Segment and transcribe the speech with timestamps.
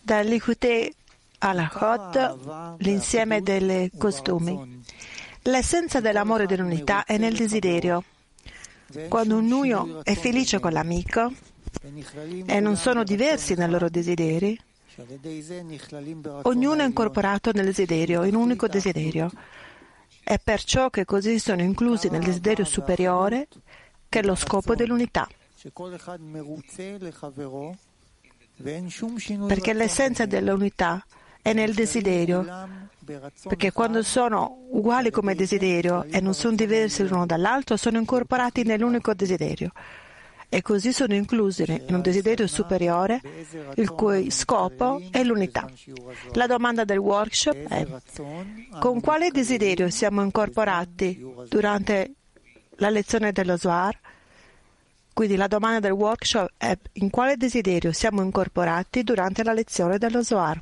[0.00, 0.92] Dall'Ikutei
[1.38, 4.82] Alachot, l'insieme delle costumi.
[5.42, 8.02] L'essenza dell'amore dell'unità è nel desiderio.
[9.08, 11.30] Quando un nuio è felice con l'amico,
[12.46, 14.58] e non sono diversi nei loro desideri,
[16.42, 19.30] ognuno è incorporato nel desiderio, in un unico desiderio.
[20.22, 23.48] È perciò che così sono inclusi nel desiderio superiore
[24.08, 25.28] che è lo scopo dell'unità.
[29.46, 31.04] Perché l'essenza dell'unità
[31.42, 32.46] è nel desiderio,
[33.48, 39.12] perché quando sono uguali come desiderio e non sono diversi l'uno dall'altro, sono incorporati nell'unico
[39.12, 39.72] desiderio
[40.48, 43.20] e così sono inclusi in un desiderio superiore
[43.76, 45.68] il cui scopo è l'unità.
[46.32, 47.86] La domanda del workshop è
[48.78, 52.12] con quale desiderio siamo incorporati durante
[52.76, 53.98] la lezione dello Zohar?
[55.12, 60.22] Quindi la domanda del workshop è in quale desiderio siamo incorporati durante la lezione dello
[60.24, 60.60] Zohar?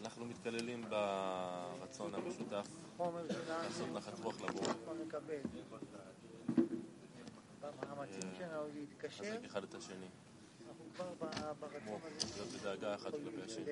[0.00, 2.66] אנחנו מתכללים ברצון המשותף
[2.98, 4.72] לעשות נחת רוח לבורא.
[9.04, 10.06] לחזק אחד את השני.
[11.85, 11.97] כמו
[12.35, 13.63] להיות בדאגה אחד כלפי השני.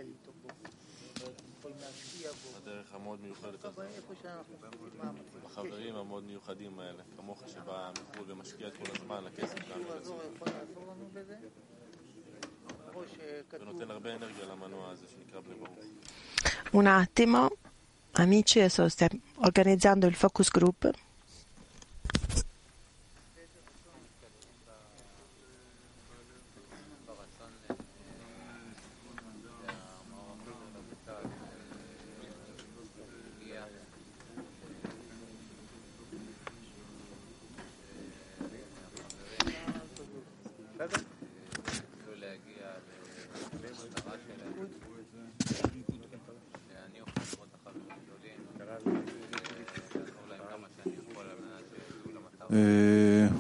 [2.58, 3.86] הדרך המאוד מיוחדת הזאת.
[5.46, 9.86] החברים המאוד מיוחדים האלה, כמוך שבא מחו"ל ומשקיע כל הזמן לכסף שלנו.
[13.60, 15.78] ונותן הרבה אנרגיה למנוע הזה שנקרא בני ברוך.
[16.74, 17.42] Un attimo,
[18.24, 20.80] amici, adesso stiamo organizzando il focus group.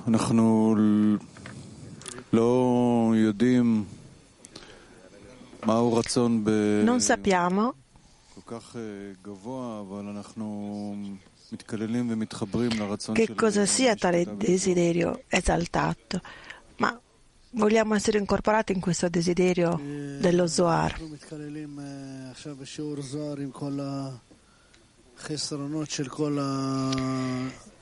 [0.07, 0.75] אנחנו
[2.33, 2.51] לא
[3.15, 3.83] יודעים
[5.65, 6.45] מהו רצון
[6.85, 7.71] Non sappiamo
[8.35, 8.75] כל כך
[9.23, 10.95] גבוה, אבל אנחנו
[11.51, 13.33] מתקללים ומתחברים לרצון che של...
[13.35, 16.46] cosa sia tale של- desiderio esaltato, ma
[17.50, 19.80] Vogliamo essere incorporati in questo desiderio
[20.20, 21.00] dello Zohar.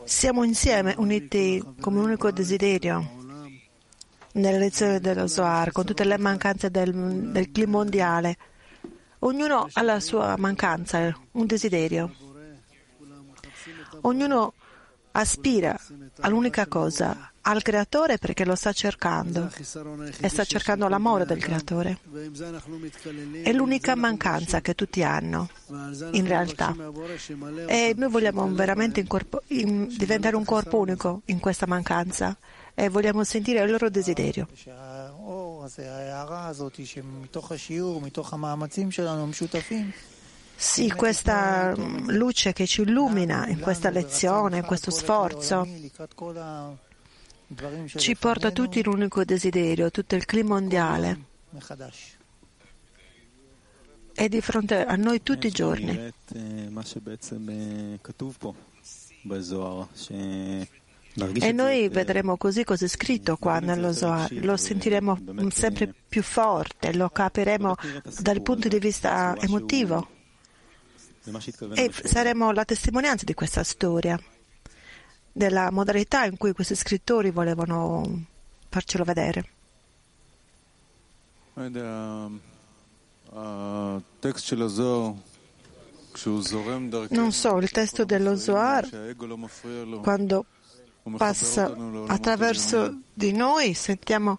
[0.05, 3.25] Siamo insieme, uniti come un unico desiderio
[4.33, 6.93] nella lezione dello Zohar, con tutte le mancanze del,
[7.31, 8.37] del clima mondiale.
[9.21, 12.15] Ognuno ha la sua mancanza, un desiderio.
[14.03, 14.53] Ognuno
[15.13, 15.77] aspira
[16.21, 19.51] all'unica cosa, al creatore perché lo sta cercando
[20.21, 21.99] e sta cercando l'amore del creatore.
[23.43, 25.49] È l'unica mancanza che tutti hanno,
[26.11, 26.75] in realtà.
[27.67, 32.37] E noi vogliamo veramente in corpo, in, diventare un corpo unico in questa mancanza
[32.75, 34.49] e vogliamo sentire il loro desiderio.
[40.59, 45.67] Sì, questa mm, luce che ci illumina in questa lezione, in questo sforzo,
[47.97, 51.35] ci porta tutti in un unico desiderio, tutto il clima mondiale
[54.17, 56.13] è di fronte a noi tutti i giorni.
[61.41, 65.19] E noi vedremo così cosa è scritto qua nello Zohar, lo sentiremo
[65.51, 67.75] sempre più forte, lo capiremo
[68.21, 70.09] dal punto di vista emotivo
[71.75, 74.19] e saremo la testimonianza di questa storia
[75.37, 78.25] della modalità in cui questi scrittori volevano
[78.71, 79.45] farcelo vedere.
[87.11, 89.15] Non so, il testo dello Zohar,
[90.03, 90.47] quando
[91.19, 94.39] passa attraverso di noi, sentiamo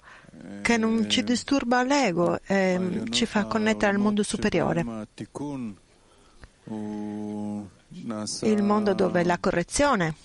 [0.64, 5.08] che non ci disturba l'ego e ci fa connettere al mondo superiore.
[8.42, 10.16] Il mondo dove la correzione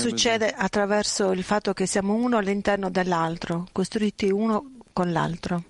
[0.00, 5.64] Succede attraverso il fatto che siamo uno all'interno dell'altro, costruiti uno con l'altro.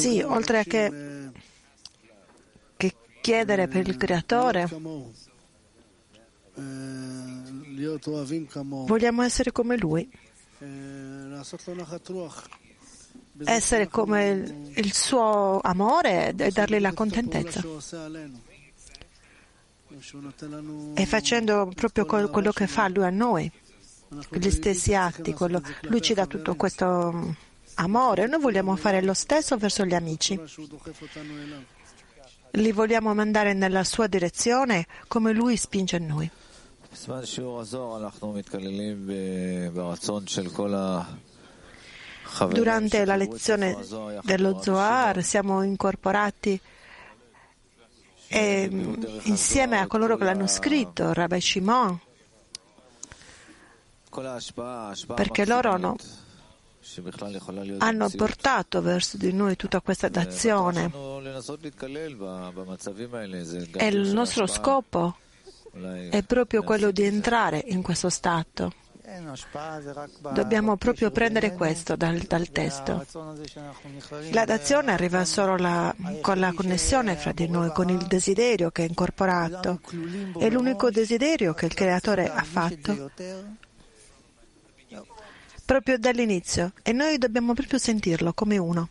[0.00, 1.30] Sì, oltre a che,
[2.76, 4.68] che chiedere per il creatore.
[8.86, 10.10] Vogliamo essere come lui,
[13.44, 17.62] essere come il, suo amore e dargli la contentezza.
[20.94, 23.50] E facendo proprio quello che fa lui a noi,
[24.30, 27.30] gli stessi atti, quello, lui ci dà tutto questo mm,
[27.74, 30.38] amore, noi vogliamo fare lo stesso verso gli amici.
[32.52, 36.30] Li vogliamo mandare nella sua direzione come lui spinge noi.
[42.48, 43.76] Durante la lezione
[44.22, 46.60] dello Zohar siamo incorporati
[48.28, 52.00] e, ehm, insieme a coloro che l'hanno scritto, Rabbi Shimon,
[55.14, 55.96] perché loro no,
[57.78, 60.90] hanno portato verso di noi tutta questa dazione.
[63.76, 65.16] E il nostro scopo
[66.10, 68.72] è proprio quello di entrare in questo stato.
[70.32, 73.04] Dobbiamo proprio prendere questo dal, dal testo.
[74.32, 78.84] La dazione arriva solo la, con la connessione fra di noi, con il desiderio che
[78.84, 79.80] è incorporato.
[80.38, 83.10] È l'unico desiderio che il Creatore ha fatto
[85.64, 88.88] proprio dall'inizio e noi dobbiamo proprio sentirlo come uno.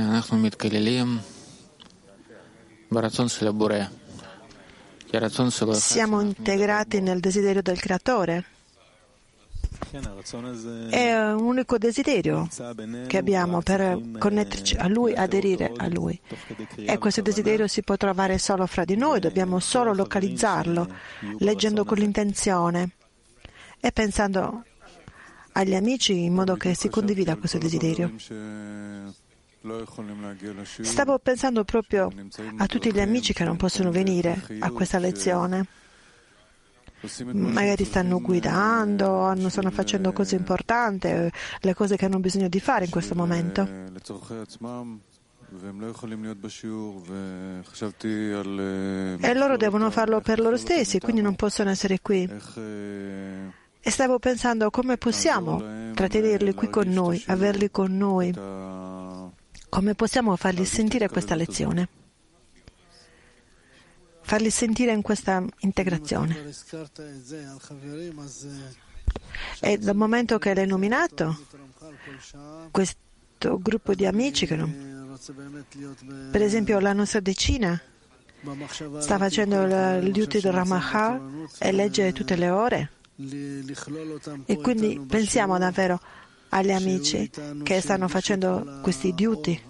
[0.00, 1.18] אנחנו מתקללים
[2.90, 3.74] ברצון של הבורא.
[5.08, 8.40] כי הרצון שלו אחד Siamo שאנחנו integrati nel desiderio del Creatore.
[9.92, 14.76] כן, הרצון הזה È un unico desiderio נמצא בינינו, che abbiamo ורק per צריכים, connetterci
[14.76, 16.16] אה, a Lui, לאתר aderire אותו a עוד Lui.
[16.28, 17.30] תוך כדי קריאה E questo בכוונה.
[17.30, 20.86] desiderio si può trovare solo fra di noi, dobbiamo solo localizzarlo,
[21.38, 22.90] leggendo con l'intenzione
[23.80, 24.64] e pensando
[25.52, 28.12] agli amici in modo che si condivida questo desiderio.
[30.81, 32.11] Stavo pensando proprio
[32.57, 35.67] a tutti gli amici che non possono venire a questa lezione.
[37.31, 41.09] Magari stanno guidando, stanno facendo cose importanti,
[41.59, 43.67] le cose che hanno bisogno di fare in questo momento.
[49.19, 52.27] E loro devono farlo per loro stessi, quindi non possono essere qui.
[53.83, 58.31] E stavo pensando come possiamo trattenerli qui con noi, averli con noi
[59.71, 61.87] come possiamo fargli sentire questa lezione?
[64.21, 66.51] Farli sentire in questa integrazione.
[69.61, 71.45] E dal momento che l'hai nominato,
[72.69, 75.17] questo gruppo di amici, che non,
[76.31, 77.81] per esempio la nostra decina,
[78.99, 82.91] sta facendo il duty del Ramachal e legge tutte le ore.
[84.47, 85.97] E quindi pensiamo davvero
[86.53, 87.29] agli amici
[87.63, 89.61] che stanno facendo questi duty,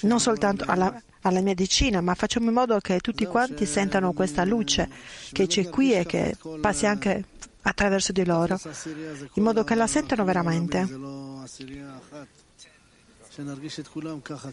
[0.00, 4.88] non soltanto alla, alla medicina, ma facciamo in modo che tutti quanti sentano questa luce
[5.32, 7.24] che c'è qui e che passi anche
[7.62, 8.58] attraverso di loro,
[9.34, 10.86] in modo che la sentano veramente.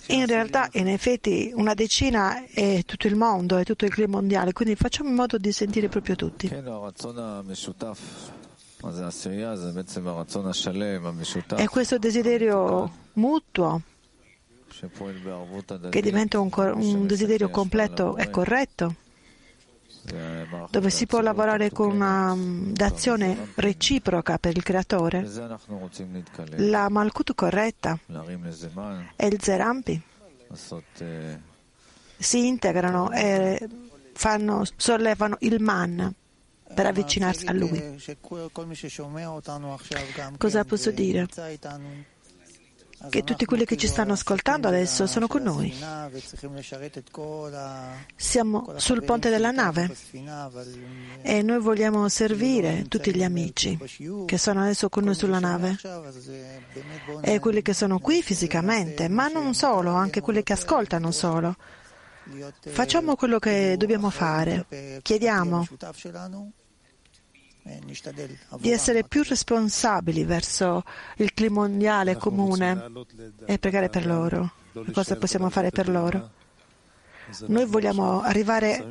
[0.07, 4.53] In realtà, in effetti, una decina è tutto il mondo, è tutto il clima mondiale,
[4.53, 6.49] quindi facciamo in modo di sentire proprio tutti.
[11.55, 13.81] È questo desiderio mutuo?
[15.89, 18.95] Che diventa un, un desiderio completo e corretto,
[20.69, 25.29] dove si può lavorare con un'azione mm, reciproca per il creatore,
[26.55, 27.99] la Malkut corretta?
[29.15, 30.01] E il Zerampi?
[32.17, 33.69] Si integrano e
[34.13, 36.13] fanno, sollevano il man
[36.73, 38.01] per avvicinarsi a Lui.
[40.37, 41.27] Cosa posso dire?
[43.09, 45.73] Che tutti quelli che ci stanno ascoltando adesso sono con noi.
[48.15, 49.95] Siamo sul ponte della nave
[51.23, 53.79] e noi vogliamo servire tutti gli amici
[54.27, 55.77] che sono adesso con noi sulla nave
[57.21, 61.55] e quelli che sono qui fisicamente, ma non solo, anche quelli che ascoltano solo.
[62.59, 64.99] Facciamo quello che dobbiamo fare.
[65.01, 65.67] Chiediamo
[68.59, 70.83] di essere più responsabili verso
[71.17, 72.91] il clima mondiale comune
[73.45, 74.51] e pregare per loro.
[74.91, 76.31] Cosa possiamo fare per loro?
[77.47, 78.83] Noi vogliamo arrivare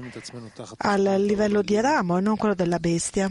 [0.79, 3.31] al livello di Adamo e non quello della bestia.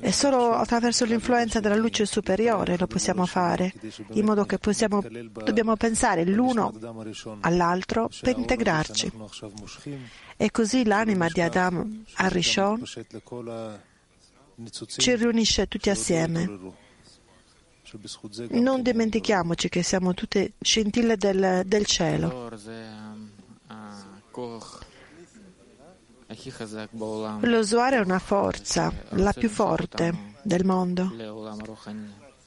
[0.00, 3.72] E solo attraverso l'influenza della luce superiore lo possiamo fare,
[4.12, 5.02] in modo che possiamo,
[5.44, 6.72] dobbiamo pensare l'uno
[7.40, 9.12] all'altro per integrarci.
[10.36, 12.82] E così l'anima di Adam a Rishon
[14.86, 16.72] ci riunisce tutti assieme.
[18.50, 22.50] Non dimentichiamoci che siamo tutte scintille del, del cielo.
[27.40, 31.10] Lo zoar è una forza, la più forte del mondo.